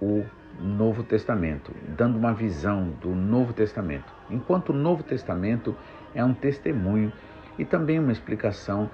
o 0.00 0.22
Novo 0.60 1.02
Testamento, 1.02 1.72
dando 1.96 2.18
uma 2.18 2.34
visão 2.34 2.90
do 3.00 3.14
Novo 3.14 3.54
Testamento. 3.54 4.12
Enquanto 4.30 4.70
o 4.70 4.72
Novo 4.74 5.02
Testamento 5.02 5.74
é 6.14 6.22
um 6.22 6.34
testemunho 6.34 7.10
e 7.58 7.64
também 7.64 7.98
uma 7.98 8.12
explicação 8.12 8.90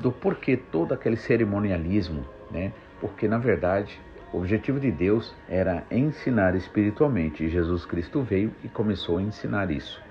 do 0.00 0.12
porquê 0.12 0.56
todo 0.56 0.92
aquele 0.92 1.16
cerimonialismo, 1.16 2.24
né? 2.50 2.72
Porque 3.00 3.28
na 3.28 3.38
verdade 3.38 4.00
o 4.32 4.38
objetivo 4.38 4.80
de 4.80 4.90
Deus 4.90 5.34
era 5.48 5.84
ensinar 5.90 6.56
espiritualmente 6.56 7.44
e 7.44 7.48
Jesus 7.48 7.84
Cristo 7.84 8.22
veio 8.22 8.52
e 8.64 8.68
começou 8.68 9.18
a 9.18 9.22
ensinar 9.22 9.70
isso. 9.70 10.02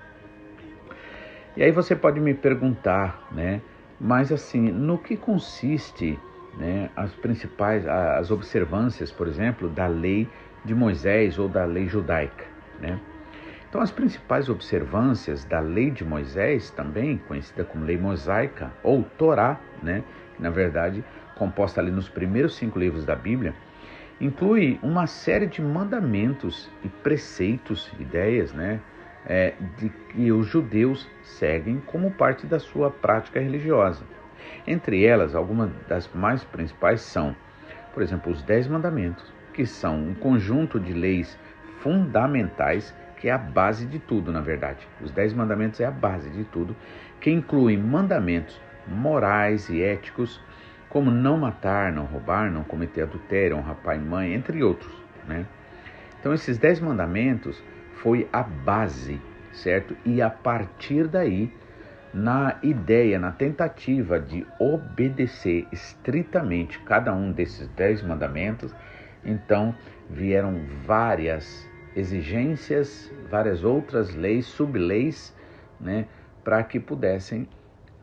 E 1.56 1.62
aí 1.62 1.70
você 1.70 1.94
pode 1.94 2.18
me 2.20 2.34
perguntar, 2.34 3.28
né? 3.30 3.60
Mas 4.00 4.32
assim, 4.32 4.72
no 4.72 4.98
que 4.98 5.16
consiste 5.16 6.18
né, 6.56 6.90
as 6.96 7.12
principais, 7.14 7.86
as 7.86 8.30
observâncias, 8.30 9.10
por 9.12 9.28
exemplo, 9.28 9.68
da 9.68 9.86
lei 9.86 10.28
de 10.64 10.74
Moisés 10.74 11.38
ou 11.38 11.48
da 11.48 11.64
lei 11.64 11.86
judaica. 11.88 12.44
Né? 12.80 12.98
Então, 13.74 13.82
as 13.82 13.90
principais 13.90 14.48
observâncias 14.48 15.44
da 15.44 15.58
lei 15.58 15.90
de 15.90 16.04
Moisés, 16.04 16.70
também 16.70 17.18
conhecida 17.18 17.64
como 17.64 17.84
lei 17.84 17.98
mosaica 17.98 18.70
ou 18.84 19.02
Torá, 19.18 19.58
né, 19.82 20.04
que 20.36 20.40
na 20.40 20.48
verdade 20.48 21.04
composta 21.34 21.80
ali 21.80 21.90
nos 21.90 22.08
primeiros 22.08 22.54
cinco 22.54 22.78
livros 22.78 23.04
da 23.04 23.16
Bíblia, 23.16 23.52
inclui 24.20 24.78
uma 24.80 25.08
série 25.08 25.48
de 25.48 25.60
mandamentos 25.60 26.70
e 26.84 26.88
preceitos, 26.88 27.90
ideias, 27.98 28.52
né, 28.52 28.78
é, 29.26 29.54
de 29.76 29.88
que 29.88 30.30
os 30.30 30.46
judeus 30.46 31.10
seguem 31.24 31.80
como 31.80 32.12
parte 32.12 32.46
da 32.46 32.60
sua 32.60 32.92
prática 32.92 33.40
religiosa. 33.40 34.04
Entre 34.68 35.04
elas, 35.04 35.34
algumas 35.34 35.72
das 35.88 36.08
mais 36.14 36.44
principais 36.44 37.00
são, 37.00 37.34
por 37.92 38.04
exemplo, 38.04 38.30
os 38.30 38.40
Dez 38.40 38.68
Mandamentos, 38.68 39.32
que 39.52 39.66
são 39.66 39.98
um 39.98 40.14
conjunto 40.14 40.78
de 40.78 40.92
leis 40.92 41.36
fundamentais 41.80 42.94
que 43.24 43.30
é 43.30 43.32
a 43.32 43.38
base 43.38 43.86
de 43.86 43.98
tudo, 43.98 44.30
na 44.30 44.42
verdade. 44.42 44.86
Os 45.00 45.10
Dez 45.10 45.32
Mandamentos 45.32 45.80
é 45.80 45.86
a 45.86 45.90
base 45.90 46.28
de 46.28 46.44
tudo, 46.44 46.76
que 47.22 47.30
incluem 47.30 47.78
mandamentos 47.78 48.60
morais 48.86 49.70
e 49.70 49.82
éticos, 49.82 50.38
como 50.90 51.10
não 51.10 51.38
matar, 51.38 51.90
não 51.90 52.04
roubar, 52.04 52.50
não 52.50 52.62
cometer 52.64 53.00
adultério, 53.00 53.56
honrar 53.56 53.76
pai 53.76 53.96
e 53.96 54.00
mãe, 54.00 54.34
entre 54.34 54.62
outros. 54.62 54.92
Né? 55.26 55.46
Então, 56.20 56.34
esses 56.34 56.58
Dez 56.58 56.80
Mandamentos 56.80 57.62
foi 57.94 58.28
a 58.30 58.42
base, 58.42 59.18
certo? 59.54 59.96
E 60.04 60.20
a 60.20 60.28
partir 60.28 61.08
daí, 61.08 61.50
na 62.12 62.58
ideia, 62.62 63.18
na 63.18 63.32
tentativa 63.32 64.20
de 64.20 64.46
obedecer 64.58 65.66
estritamente 65.72 66.78
cada 66.80 67.14
um 67.14 67.32
desses 67.32 67.68
dez 67.68 68.02
mandamentos, 68.02 68.76
então 69.24 69.74
vieram 70.10 70.60
várias 70.84 71.66
exigências, 71.94 73.12
várias 73.30 73.64
outras 73.64 74.14
leis, 74.14 74.46
subleis, 74.46 75.34
né, 75.80 76.06
para 76.42 76.62
que 76.62 76.78
pudessem 76.80 77.48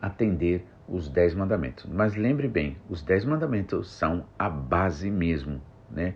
atender 0.01 0.65
os 0.87 1.09
dez 1.09 1.33
mandamentos. 1.33 1.85
Mas 1.85 2.15
lembre 2.15 2.47
bem, 2.47 2.77
os 2.89 3.01
dez 3.01 3.23
mandamentos 3.23 3.91
são 3.91 4.25
a 4.37 4.49
base 4.49 5.09
mesmo, 5.09 5.61
né, 5.89 6.15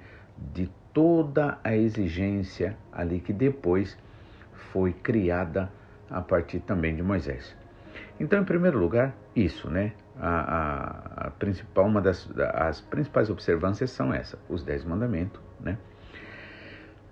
de 0.53 0.69
toda 0.93 1.59
a 1.63 1.75
exigência 1.75 2.77
ali 2.91 3.19
que 3.19 3.33
depois 3.33 3.97
foi 4.71 4.93
criada 4.93 5.69
a 6.09 6.21
partir 6.21 6.59
também 6.59 6.95
de 6.95 7.03
Moisés. 7.03 7.55
Então, 8.19 8.41
em 8.41 8.45
primeiro 8.45 8.79
lugar, 8.79 9.15
isso, 9.35 9.69
né? 9.69 9.93
A, 10.17 10.29
a, 10.29 11.27
a 11.27 11.31
principal, 11.31 11.85
uma 11.85 12.01
das 12.01 12.29
as 12.53 12.79
principais 12.79 13.29
observâncias 13.29 13.91
são 13.91 14.13
essas, 14.13 14.39
os 14.47 14.63
dez 14.63 14.85
mandamentos, 14.85 15.41
né? 15.59 15.77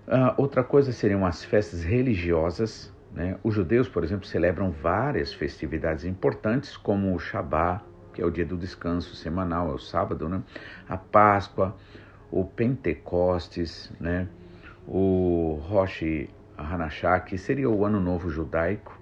Uh, 0.06 0.34
outra 0.36 0.62
coisa 0.62 0.92
seriam 0.92 1.24
as 1.24 1.44
festas 1.44 1.82
religiosas. 1.82 2.92
Né? 3.12 3.36
Os 3.42 3.54
judeus, 3.54 3.88
por 3.88 4.04
exemplo, 4.04 4.26
celebram 4.26 4.70
várias 4.70 5.32
festividades 5.32 6.04
importantes, 6.04 6.76
como 6.76 7.14
o 7.14 7.18
Shabá, 7.18 7.82
que 8.12 8.20
é 8.20 8.26
o 8.26 8.30
dia 8.30 8.44
do 8.44 8.56
descanso 8.56 9.14
semanal, 9.16 9.70
é 9.70 9.74
o 9.74 9.78
sábado, 9.78 10.28
né? 10.28 10.42
a 10.88 10.96
Páscoa, 10.96 11.74
o 12.30 12.44
Pentecostes, 12.44 13.90
né? 13.98 14.28
o 14.86 15.60
Rosh 15.68 16.28
Hanashah, 16.56 17.20
que 17.20 17.38
seria 17.38 17.70
o 17.70 17.84
Ano 17.84 18.00
Novo 18.00 18.28
Judaico, 18.28 18.98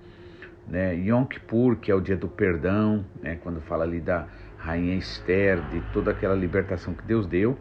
né? 0.68 0.94
Yom 0.94 1.24
Kippur, 1.24 1.76
que 1.76 1.90
é 1.90 1.94
o 1.94 2.00
dia 2.00 2.16
do 2.16 2.28
perdão, 2.28 3.04
né? 3.20 3.38
quando 3.42 3.60
fala 3.60 3.84
ali 3.84 4.00
da 4.00 4.26
rainha 4.56 4.94
Esther, 4.94 5.60
de 5.70 5.80
toda 5.92 6.12
aquela 6.12 6.34
libertação 6.34 6.94
que 6.94 7.02
Deus 7.02 7.26
deu, 7.26 7.58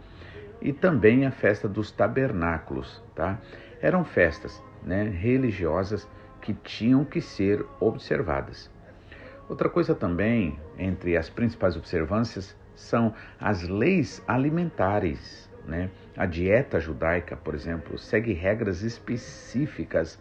e 0.61 0.71
também 0.71 1.25
a 1.25 1.31
festa 1.31 1.67
dos 1.67 1.91
tabernáculos, 1.91 3.01
tá? 3.15 3.39
Eram 3.81 4.03
festas 4.05 4.61
né, 4.83 5.03
religiosas 5.03 6.07
que 6.41 6.53
tinham 6.53 7.03
que 7.03 7.21
ser 7.21 7.65
observadas. 7.79 8.69
Outra 9.49 9.69
coisa 9.69 9.93
também, 9.93 10.57
entre 10.77 11.17
as 11.17 11.29
principais 11.29 11.75
observâncias, 11.75 12.55
são 12.75 13.13
as 13.39 13.67
leis 13.67 14.23
alimentares. 14.27 15.49
Né? 15.65 15.89
A 16.15 16.25
dieta 16.25 16.79
judaica, 16.79 17.35
por 17.35 17.53
exemplo, 17.53 17.97
segue 17.97 18.33
regras 18.33 18.81
específicas 18.81 20.19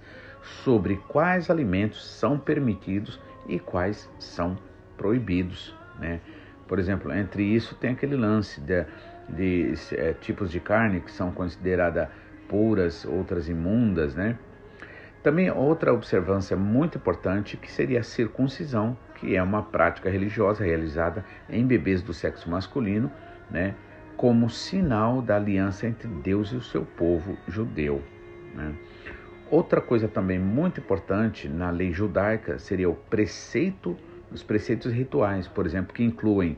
sobre 0.64 0.96
quais 1.08 1.50
alimentos 1.50 2.04
são 2.04 2.38
permitidos 2.38 3.20
e 3.46 3.58
quais 3.58 4.10
são 4.18 4.58
proibidos. 4.96 5.74
Né? 5.98 6.20
Por 6.66 6.78
exemplo, 6.78 7.12
entre 7.12 7.42
isso 7.42 7.74
tem 7.74 7.90
aquele 7.90 8.16
lance 8.16 8.60
de, 8.60 8.84
de 9.36 9.74
é, 9.92 10.12
tipos 10.14 10.50
de 10.50 10.60
carne 10.60 11.00
que 11.00 11.10
são 11.10 11.30
consideradas 11.30 12.08
puras, 12.48 13.04
outras 13.04 13.48
imundas, 13.48 14.14
né? 14.14 14.36
Também 15.22 15.50
outra 15.50 15.92
observância 15.92 16.56
muito 16.56 16.96
importante 16.96 17.56
que 17.56 17.70
seria 17.70 18.00
a 18.00 18.02
circuncisão, 18.02 18.96
que 19.16 19.36
é 19.36 19.42
uma 19.42 19.62
prática 19.62 20.08
religiosa 20.08 20.64
realizada 20.64 21.24
em 21.48 21.66
bebês 21.66 22.00
do 22.00 22.14
sexo 22.14 22.48
masculino, 22.50 23.12
né, 23.50 23.74
como 24.16 24.48
sinal 24.48 25.20
da 25.20 25.36
aliança 25.36 25.86
entre 25.86 26.08
Deus 26.08 26.52
e 26.52 26.56
o 26.56 26.62
seu 26.62 26.86
povo 26.86 27.36
judeu. 27.46 28.02
Né. 28.54 28.74
Outra 29.50 29.80
coisa 29.80 30.08
também 30.08 30.38
muito 30.38 30.80
importante 30.80 31.48
na 31.48 31.70
lei 31.70 31.92
judaica 31.92 32.58
seria 32.58 32.88
o 32.88 32.94
preceito, 32.94 33.96
os 34.32 34.42
preceitos 34.42 34.90
rituais, 34.90 35.46
por 35.46 35.66
exemplo, 35.66 35.92
que 35.92 36.02
incluem 36.02 36.56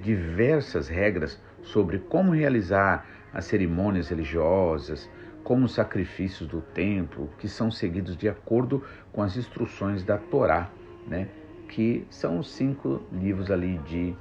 diversas 0.00 0.88
regras 0.88 1.40
sobre 1.62 1.98
como 1.98 2.32
realizar 2.32 3.06
as 3.32 3.44
cerimônias 3.44 4.08
religiosas, 4.08 5.10
como 5.44 5.66
os 5.66 5.74
sacrifícios 5.74 6.48
do 6.48 6.60
templo, 6.60 7.30
que 7.38 7.48
são 7.48 7.70
seguidos 7.70 8.16
de 8.16 8.28
acordo 8.28 8.82
com 9.12 9.22
as 9.22 9.36
instruções 9.36 10.02
da 10.02 10.18
Torá, 10.18 10.70
né? 11.06 11.28
que 11.68 12.06
são 12.10 12.38
os 12.38 12.50
cinco 12.50 13.02
livros 13.12 13.50
ali 13.50 13.78
de 13.78 14.14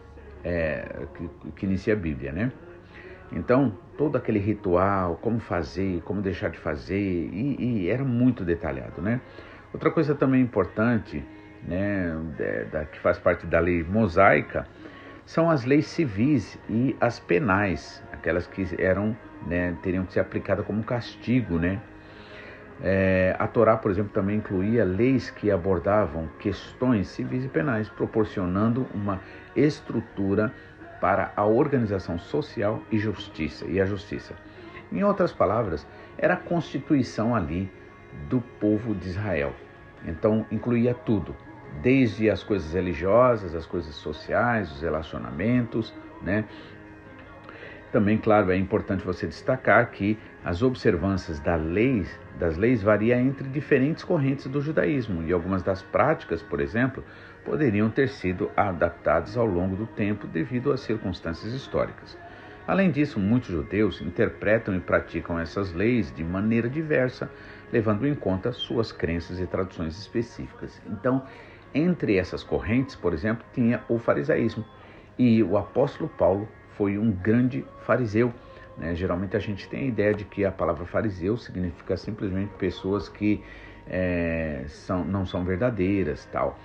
é, 0.43 1.05
que, 1.15 1.51
que 1.55 1.65
inicia 1.65 1.93
a 1.93 1.95
Bíblia, 1.95 2.31
né? 2.31 2.51
Então, 3.31 3.77
todo 3.97 4.15
aquele 4.17 4.39
ritual, 4.39 5.17
como 5.17 5.39
fazer, 5.39 6.01
como 6.03 6.21
deixar 6.21 6.49
de 6.49 6.57
fazer, 6.57 6.97
e, 6.97 7.55
e 7.59 7.89
era 7.89 8.03
muito 8.03 8.45
detalhado, 8.45 9.01
né? 9.01 9.19
Outra 9.73 9.91
coisa 9.91 10.15
também 10.15 10.41
importante, 10.41 11.23
né, 11.67 12.13
da, 12.71 12.85
que 12.85 12.99
faz 12.99 13.19
parte 13.19 13.45
da 13.45 13.59
lei 13.59 13.83
mosaica, 13.83 14.65
são 15.27 15.49
as 15.49 15.65
leis 15.65 15.87
civis 15.87 16.57
e 16.69 16.95
as 17.01 17.19
penais, 17.19 18.01
aquelas 18.13 18.47
que 18.47 18.65
eram, 18.81 19.15
né, 19.45 19.75
teriam 19.83 20.05
que 20.05 20.13
ser 20.13 20.21
aplicadas 20.21 20.65
como 20.65 20.81
castigo, 20.81 21.59
né? 21.59 21.81
É, 22.81 23.35
a 23.37 23.45
Torá, 23.45 23.75
por 23.75 23.91
exemplo, 23.91 24.11
também 24.13 24.37
incluía 24.37 24.85
leis 24.85 25.29
que 25.29 25.51
abordavam 25.51 26.29
questões 26.39 27.09
civis 27.09 27.43
e 27.43 27.49
penais, 27.49 27.89
proporcionando 27.89 28.87
uma 28.93 29.19
estrutura 29.53 30.53
para 31.01 31.33
a 31.35 31.45
organização 31.45 32.17
social 32.17 32.81
e 32.89 32.97
justiça 32.97 33.65
e 33.67 33.81
a 33.81 33.85
justiça. 33.85 34.33
Em 34.93 35.03
outras 35.03 35.33
palavras, 35.33 35.85
era 36.17 36.35
a 36.35 36.37
constituição 36.37 37.35
ali 37.35 37.69
do 38.29 38.39
povo 38.61 38.95
de 38.95 39.09
Israel. 39.09 39.53
Então 40.05 40.45
incluía 40.49 40.93
tudo, 40.93 41.35
desde 41.81 42.29
as 42.29 42.43
coisas 42.43 42.73
religiosas, 42.73 43.55
as 43.55 43.65
coisas 43.65 43.95
sociais, 43.95 44.71
os 44.71 44.81
relacionamentos, 44.81 45.93
né? 46.21 46.45
Também, 47.91 48.17
claro, 48.17 48.51
é 48.51 48.57
importante 48.57 49.05
você 49.05 49.25
destacar 49.25 49.89
que 49.91 50.19
as 50.43 50.61
observâncias 50.61 51.39
da 51.39 51.55
lei, 51.55 52.05
das 52.37 52.57
leis 52.57 52.83
variam 52.83 53.19
entre 53.19 53.47
diferentes 53.47 54.03
correntes 54.03 54.45
do 54.47 54.61
judaísmo 54.61 55.23
e 55.23 55.31
algumas 55.31 55.63
das 55.63 55.81
práticas, 55.81 56.41
por 56.41 56.59
exemplo, 56.59 57.03
poderiam 57.45 57.89
ter 57.89 58.09
sido 58.09 58.51
adaptadas 58.57 59.37
ao 59.37 59.45
longo 59.45 59.75
do 59.75 59.87
tempo 59.87 60.27
devido 60.27 60.73
às 60.73 60.81
circunstâncias 60.81 61.53
históricas. 61.53 62.17
Além 62.67 62.91
disso, 62.91 63.17
muitos 63.17 63.49
judeus 63.49 64.01
interpretam 64.01 64.75
e 64.75 64.79
praticam 64.81 65.39
essas 65.39 65.71
leis 65.71 66.13
de 66.13 66.25
maneira 66.25 66.69
diversa, 66.69 67.31
levando 67.71 68.05
em 68.05 68.13
conta 68.13 68.51
suas 68.51 68.91
crenças 68.91 69.39
e 69.39 69.47
tradições 69.47 69.97
específicas. 69.97 70.81
Então, 70.85 71.25
entre 71.73 72.17
essas 72.17 72.43
correntes, 72.43 72.95
por 72.95 73.13
exemplo, 73.13 73.45
tinha 73.53 73.83
o 73.89 73.97
farisaísmo. 73.97 74.65
E 75.17 75.41
o 75.43 75.57
apóstolo 75.57 76.09
Paulo 76.09 76.47
foi 76.77 76.97
um 76.97 77.11
grande 77.11 77.65
fariseu. 77.81 78.33
Né? 78.77 78.93
Geralmente 78.93 79.35
a 79.35 79.39
gente 79.39 79.67
tem 79.67 79.83
a 79.83 79.87
ideia 79.87 80.13
de 80.13 80.23
que 80.23 80.45
a 80.45 80.51
palavra 80.51 80.85
fariseu 80.85 81.37
significa 81.37 81.97
simplesmente 81.97 82.53
pessoas 82.57 83.09
que 83.09 83.43
é, 83.87 84.63
são, 84.67 85.03
não 85.03 85.25
são 85.25 85.43
verdadeiras, 85.43 86.25
tal. 86.31 86.57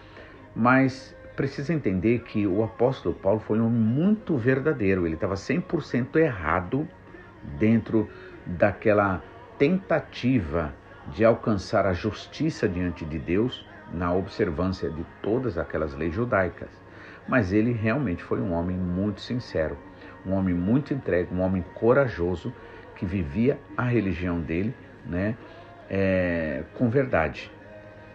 Mas 0.55 1.17
precisa 1.35 1.73
entender 1.73 2.21
que 2.25 2.47
o 2.47 2.63
apóstolo 2.63 3.15
Paulo 3.15 3.41
foi 3.41 3.59
um 3.59 3.71
muito 3.71 4.37
verdadeiro. 4.37 5.07
Ele 5.07 5.15
estava 5.15 5.35
100% 5.35 6.17
errado 6.17 6.87
dentro 7.59 8.09
daquela 8.45 9.23
tentativa 9.59 10.75
de 11.09 11.25
alcançar 11.25 11.87
a 11.87 11.93
justiça 11.93 12.69
diante 12.69 13.05
de 13.05 13.19
Deus 13.19 13.65
na 13.93 14.13
observância 14.13 14.89
de 14.89 15.05
todas 15.23 15.59
aquelas 15.59 15.95
leis 15.95 16.15
judaicas. 16.15 16.71
Mas 17.29 17.53
ele 17.53 17.73
realmente 17.73 18.23
foi 18.23 18.41
um 18.41 18.53
homem 18.53 18.77
muito 18.77 19.21
sincero, 19.21 19.77
um 20.27 20.33
homem 20.33 20.55
muito 20.55 20.95
entregue, 20.95 21.33
um 21.33 21.41
homem 21.41 21.65
corajoso 21.75 22.53
que 22.97 23.05
vivia 23.05 23.59
a 23.77 23.83
religião 23.83 24.41
dele 24.41 24.75
né, 25.07 25.37
é, 25.89 26.65
com 26.75 26.89
verdade. 26.89 27.51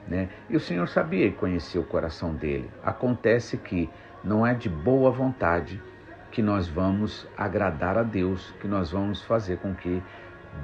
Né? 0.08 0.30
E 0.50 0.56
o 0.56 0.60
Senhor 0.60 0.88
sabia 0.88 1.26
e 1.26 1.32
conhecia 1.32 1.80
o 1.80 1.84
coração 1.84 2.34
dele. 2.34 2.70
Acontece 2.84 3.58
que 3.58 3.90
não 4.24 4.46
é 4.46 4.54
de 4.54 4.70
boa 4.70 5.12
vontade 5.12 5.82
que 6.32 6.42
nós 6.42 6.68
vamos 6.68 7.28
agradar 7.38 7.98
a 7.98 8.04
Deus, 8.04 8.54
que 8.60 8.68
nós 8.68 8.92
vamos 8.92 9.22
fazer 9.22 9.58
com 9.58 9.74
que 9.74 10.02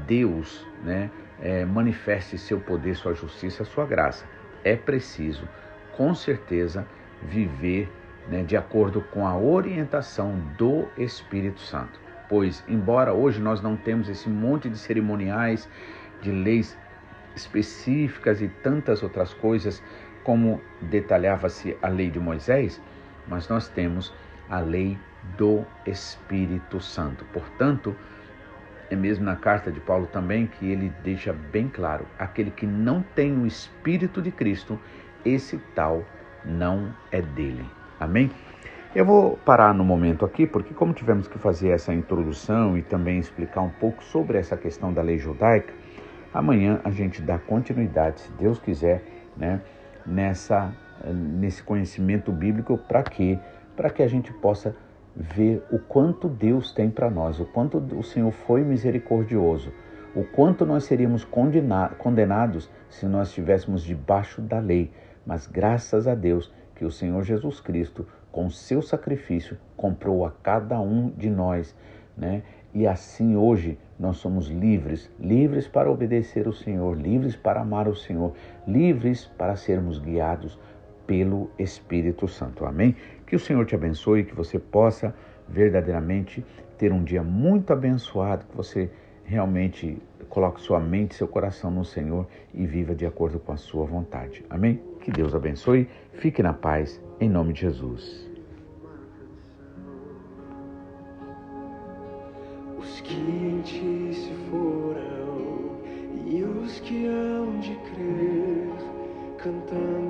Deus 0.05 0.65
né, 0.83 1.09
é, 1.41 1.65
manifeste 1.65 2.37
seu 2.37 2.59
poder, 2.59 2.95
sua 2.95 3.13
justiça, 3.13 3.63
sua 3.63 3.85
graça 3.85 4.25
é 4.63 4.75
preciso, 4.75 5.47
com 5.95 6.13
certeza, 6.15 6.87
viver 7.21 7.89
né, 8.27 8.43
de 8.43 8.55
acordo 8.55 9.01
com 9.01 9.27
a 9.27 9.37
orientação 9.37 10.39
do 10.57 10.87
Espírito 10.97 11.59
Santo. 11.59 11.99
Pois, 12.29 12.63
embora 12.67 13.13
hoje 13.13 13.41
nós 13.41 13.61
não 13.61 13.75
temos 13.75 14.09
esse 14.09 14.29
monte 14.29 14.69
de 14.69 14.77
cerimoniais, 14.77 15.69
de 16.21 16.31
leis 16.31 16.77
específicas 17.35 18.41
e 18.41 18.47
tantas 18.47 19.03
outras 19.03 19.33
coisas, 19.33 19.83
como 20.23 20.61
detalhava-se 20.81 21.77
a 21.81 21.89
lei 21.89 22.09
de 22.09 22.19
Moisés, 22.19 22.81
mas 23.27 23.49
nós 23.49 23.67
temos 23.67 24.13
a 24.49 24.59
lei 24.59 24.97
do 25.37 25.65
Espírito 25.85 26.79
Santo. 26.79 27.25
Portanto, 27.33 27.95
é 28.93 28.95
mesmo 28.95 29.25
na 29.25 29.35
carta 29.35 29.71
de 29.71 29.79
Paulo 29.79 30.07
também 30.07 30.47
que 30.47 30.69
ele 30.69 30.91
deixa 31.03 31.33
bem 31.33 31.67
claro: 31.67 32.05
aquele 32.17 32.51
que 32.51 32.65
não 32.65 33.01
tem 33.15 33.37
o 33.37 33.45
Espírito 33.45 34.21
de 34.21 34.31
Cristo, 34.31 34.79
esse 35.25 35.57
tal 35.75 36.03
não 36.45 36.93
é 37.11 37.21
dele. 37.21 37.65
Amém? 37.99 38.31
Eu 38.95 39.05
vou 39.05 39.37
parar 39.37 39.73
no 39.73 39.83
momento 39.83 40.23
aqui, 40.23 40.45
porque 40.45 40.73
como 40.73 40.93
tivemos 40.93 41.27
que 41.27 41.39
fazer 41.39 41.69
essa 41.69 41.93
introdução 41.93 42.77
e 42.77 42.83
também 42.83 43.17
explicar 43.17 43.61
um 43.61 43.69
pouco 43.69 44.03
sobre 44.03 44.37
essa 44.37 44.55
questão 44.55 44.93
da 44.93 45.01
lei 45.01 45.17
judaica, 45.17 45.73
amanhã 46.31 46.79
a 46.83 46.91
gente 46.91 47.21
dá 47.21 47.39
continuidade, 47.39 48.21
se 48.21 48.31
Deus 48.33 48.59
quiser, 48.59 49.03
né, 49.35 49.61
nessa 50.05 50.71
nesse 51.03 51.61
conhecimento 51.63 52.31
bíblico 52.31 52.77
para 52.77 53.03
quê? 53.03 53.39
Para 53.75 53.89
que 53.89 54.03
a 54.03 54.07
gente 54.07 54.31
possa 54.33 54.75
ver 55.15 55.63
o 55.71 55.79
quanto 55.79 56.27
Deus 56.27 56.71
tem 56.71 56.89
para 56.89 57.09
nós, 57.09 57.39
o 57.39 57.45
quanto 57.45 57.77
o 57.77 58.03
Senhor 58.03 58.31
foi 58.31 58.63
misericordioso, 58.63 59.71
o 60.15 60.23
quanto 60.23 60.65
nós 60.65 60.83
seríamos 60.83 61.23
condenados 61.23 62.69
se 62.89 63.05
nós 63.05 63.29
estivéssemos 63.29 63.83
debaixo 63.83 64.41
da 64.41 64.59
lei. 64.59 64.91
Mas 65.25 65.47
graças 65.47 66.07
a 66.07 66.15
Deus 66.15 66.51
que 66.75 66.85
o 66.85 66.91
Senhor 66.91 67.23
Jesus 67.23 67.59
Cristo, 67.59 68.05
com 68.31 68.49
seu 68.49 68.81
sacrifício, 68.81 69.57
comprou 69.77 70.25
a 70.25 70.31
cada 70.31 70.79
um 70.79 71.09
de 71.09 71.29
nós, 71.29 71.75
né? 72.17 72.43
E 72.73 72.87
assim 72.87 73.35
hoje 73.35 73.77
nós 73.99 74.17
somos 74.17 74.47
livres, 74.47 75.09
livres 75.19 75.67
para 75.67 75.91
obedecer 75.91 76.47
o 76.47 76.53
Senhor, 76.53 76.99
livres 76.99 77.35
para 77.35 77.61
amar 77.61 77.87
o 77.87 77.95
Senhor, 77.95 78.33
livres 78.67 79.25
para 79.37 79.55
sermos 79.55 79.99
guiados 79.99 80.59
pelo 81.05 81.51
Espírito 81.59 82.27
Santo. 82.27 82.65
Amém? 82.65 82.95
Que 83.33 83.37
o 83.37 83.39
Senhor 83.39 83.65
te 83.65 83.73
abençoe, 83.73 84.25
que 84.25 84.35
você 84.35 84.59
possa 84.59 85.11
verdadeiramente 85.49 86.45
ter 86.77 86.93
um 86.93 87.03
dia 87.03 87.23
muito 87.23 87.73
abençoado, 87.73 88.45
que 88.45 88.55
você 88.55 88.91
realmente 89.23 89.99
coloque 90.29 90.61
sua 90.61 90.79
mente, 90.79 91.15
seu 91.15 91.27
coração 91.27 91.71
no 91.71 91.83
Senhor 91.83 92.27
e 92.53 92.63
viva 92.67 92.93
de 92.93 93.07
acordo 93.07 93.39
com 93.39 93.51
a 93.51 93.57
sua 93.57 93.87
vontade. 93.87 94.45
Amém? 94.51 94.79
Que 95.01 95.09
Deus 95.09 95.33
abençoe. 95.33 95.89
Fique 96.11 96.43
na 96.43 96.53
paz, 96.53 97.01
em 97.19 97.27
nome 97.27 97.53
de 97.53 97.61
Jesus. 97.61 98.29
Os 102.77 103.01
que 103.01 103.15
em 103.15 103.61
ti 103.61 104.13
se 104.13 104.33
foram 104.51 105.81
e 106.27 106.43
os 106.43 106.79
que 106.81 107.07
hão 107.07 107.59
de 107.59 107.75
crer, 107.77 108.69
cantando 109.39 110.02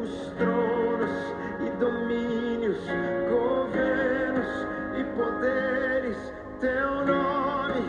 os 0.00 0.32
tronos 0.38 1.10
e 1.60 1.70
domínios, 1.78 2.78
governos 3.28 4.66
e 4.96 5.04
poderes. 5.16 6.32
Teu 6.60 7.04
nome 7.04 7.84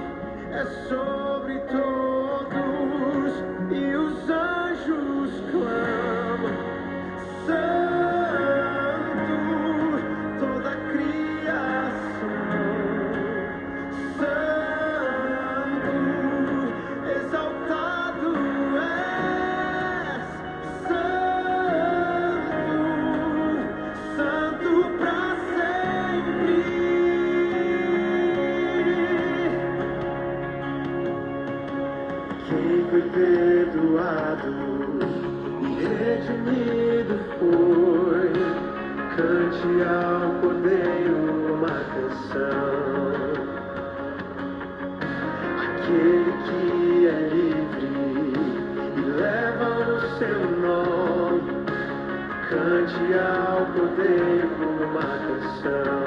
é 0.52 0.66
sobre 0.88 1.09
uma 55.68 55.99